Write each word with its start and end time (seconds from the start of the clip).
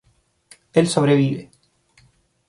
Él 0.73 0.87
sobrevive. 0.87 1.51